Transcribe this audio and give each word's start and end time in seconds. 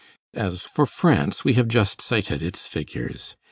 As 0.33 0.63
for 0.63 0.87
France, 0.87 1.43
we 1.43 1.53
have 1.53 1.67
just 1.67 2.01
cited 2.01 2.41
its 2.41 2.65
figures. 2.65 3.35